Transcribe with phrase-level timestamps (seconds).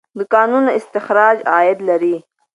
[0.17, 2.15] د کانونو استخراج عاید لري.